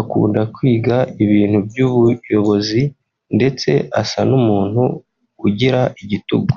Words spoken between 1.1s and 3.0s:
ibintu by’ubuyobozi